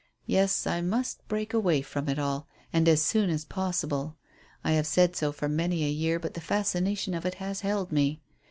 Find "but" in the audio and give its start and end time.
6.17-6.33